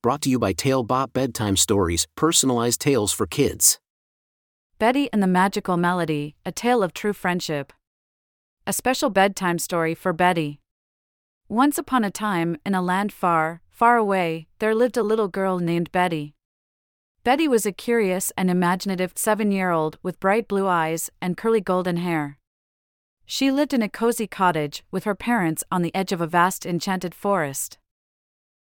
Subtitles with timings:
[0.00, 3.80] Brought to you by Talebot Bedtime Stories, personalized tales for kids.
[4.78, 7.72] Betty and the Magical Melody A Tale of True Friendship.
[8.64, 10.60] A special bedtime story for Betty.
[11.48, 15.58] Once upon a time, in a land far, far away, there lived a little girl
[15.58, 16.36] named Betty.
[17.24, 21.60] Betty was a curious and imaginative seven year old with bright blue eyes and curly
[21.60, 22.38] golden hair.
[23.26, 26.64] She lived in a cozy cottage with her parents on the edge of a vast
[26.64, 27.78] enchanted forest.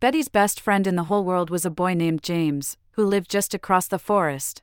[0.00, 3.52] Betty's best friend in the whole world was a boy named James, who lived just
[3.52, 4.62] across the forest.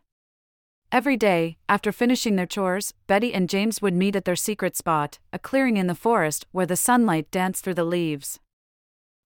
[0.93, 5.19] Every day, after finishing their chores, Betty and James would meet at their secret spot,
[5.33, 8.39] a clearing in the forest where the sunlight danced through the leaves.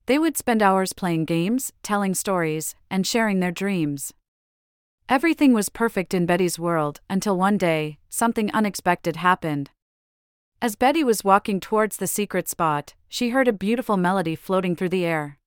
[0.07, 4.11] They would spend hours playing games, telling stories, and sharing their dreams.
[5.07, 9.69] Everything was perfect in Betty's world until one day, something unexpected happened.
[10.59, 14.89] As Betty was walking towards the secret spot, she heard a beautiful melody floating through
[14.89, 15.38] the air.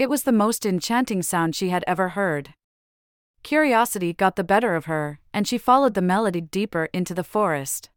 [0.00, 2.54] It was the most enchanting sound she had ever heard.
[3.42, 7.90] Curiosity got the better of her, and she followed the melody deeper into the forest.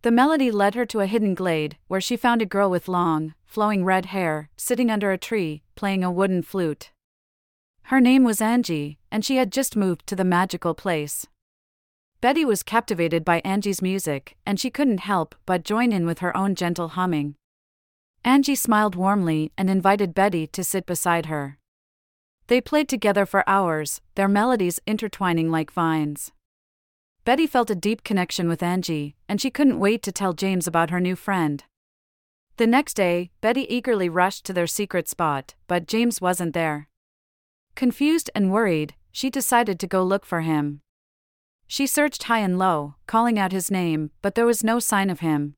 [0.00, 3.34] The melody led her to a hidden glade, where she found a girl with long,
[3.44, 6.90] flowing red hair, sitting under a tree, playing a wooden flute.
[7.92, 11.26] Her name was Angie, and she had just moved to the magical place.
[12.22, 16.34] Betty was captivated by Angie's music, and she couldn't help but join in with her
[16.34, 17.34] own gentle humming.
[18.24, 21.58] Angie smiled warmly and invited Betty to sit beside her.
[22.48, 26.32] They played together for hours, their melodies intertwining like vines.
[27.24, 30.90] Betty felt a deep connection with Angie, and she couldn't wait to tell James about
[30.90, 31.64] her new friend.
[32.56, 36.88] The next day, Betty eagerly rushed to their secret spot, but James wasn't there.
[37.74, 40.82] Confused and worried, she decided to go look for him.
[41.66, 45.20] She searched high and low, calling out his name, but there was no sign of
[45.20, 45.54] him.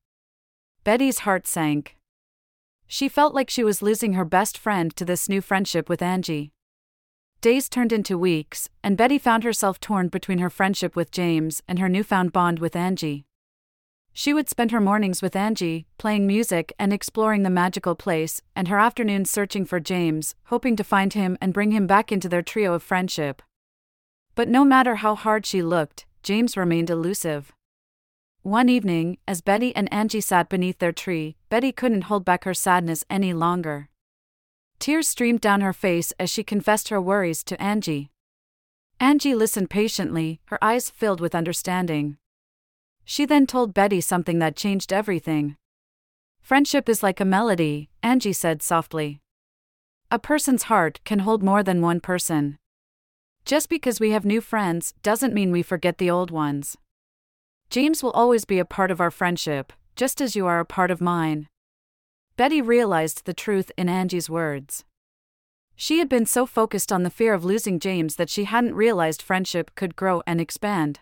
[0.85, 1.97] Betty's heart sank.
[2.93, 6.53] She felt like she was losing her best friend to this new friendship with Angie.
[7.41, 11.79] Days turned into weeks, and Betty found herself torn between her friendship with James and
[11.79, 13.25] her newfound bond with Angie.
[14.13, 18.69] She would spend her mornings with Angie, playing music and exploring the magical place, and
[18.69, 22.43] her afternoons searching for James, hoping to find him and bring him back into their
[22.43, 23.41] trio of friendship.
[24.35, 27.55] But no matter how hard she looked, James remained elusive.
[28.43, 32.55] One evening, as Betty and Angie sat beneath their tree, Betty couldn't hold back her
[32.55, 33.89] sadness any longer.
[34.81, 38.11] Tears streamed down her face as she confessed her worries to Angie.
[38.99, 42.17] Angie listened patiently, her eyes filled with understanding.
[43.05, 45.57] She then told Betty something that changed everything.
[46.41, 49.21] Friendship is like a melody, Angie said softly.
[50.11, 52.59] A person's heart can hold more than one person.
[53.45, 56.77] Just because we have new friends doesn't mean we forget the old ones.
[57.73, 60.91] James will always be a part of our friendship, just as you are a part
[60.91, 61.49] of mine.
[62.37, 64.85] Betty realized the truth in Angie's words.
[65.75, 69.23] She had been so focused on the fear of losing James that she hadn't realized
[69.23, 71.01] friendship could grow and expand.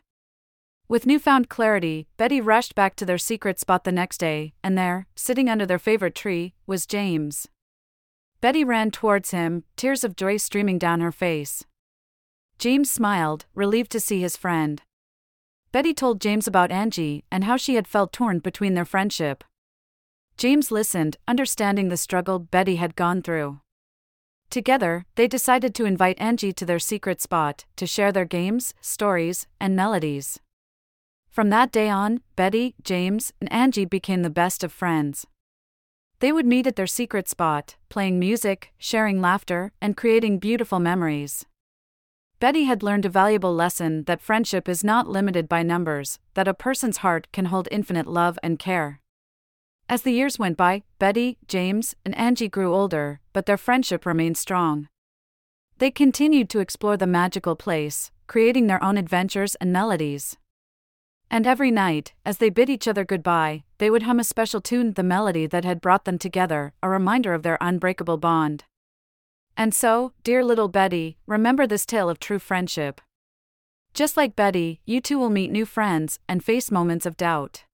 [0.86, 5.08] With newfound clarity, Betty rushed back to their secret spot the next day, and there,
[5.16, 7.48] sitting under their favorite tree, was James.
[8.40, 11.64] Betty ran towards him, tears of joy streaming down her face.
[12.60, 14.82] James smiled, relieved to see his friend.
[15.72, 19.44] Betty told James about Angie and how she had felt torn between their friendship.
[20.36, 23.60] James listened, understanding the struggle Betty had gone through.
[24.50, 29.46] Together, they decided to invite Angie to their secret spot to share their games, stories,
[29.60, 30.40] and melodies.
[31.30, 35.24] From that day on, Betty, James, and Angie became the best of friends.
[36.18, 41.46] They would meet at their secret spot, playing music, sharing laughter, and creating beautiful memories.
[42.40, 46.54] Betty had learned a valuable lesson that friendship is not limited by numbers, that a
[46.54, 49.02] person's heart can hold infinite love and care.
[49.90, 54.38] As the years went by, Betty, James, and Angie grew older, but their friendship remained
[54.38, 54.88] strong.
[55.76, 60.38] They continued to explore the magical place, creating their own adventures and melodies.
[61.30, 64.94] And every night, as they bid each other goodbye, they would hum a special tune,
[64.94, 68.64] the melody that had brought them together, a reminder of their unbreakable bond.
[69.60, 72.98] And so, dear little Betty, remember this tale of true friendship.
[73.92, 77.64] Just like Betty, you too will meet new friends and face moments of doubt.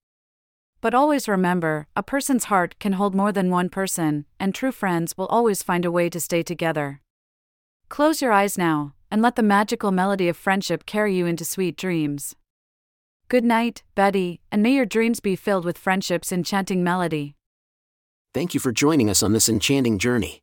[0.80, 5.16] But always remember, a person's heart can hold more than one person, and true friends
[5.16, 7.02] will always find a way to stay together.
[7.88, 11.76] Close your eyes now, and let the magical melody of friendship carry you into sweet
[11.76, 12.34] dreams.
[13.28, 17.36] Good night, Betty, and may your dreams be filled with friendship's enchanting melody.
[18.34, 20.42] Thank you for joining us on this enchanting journey.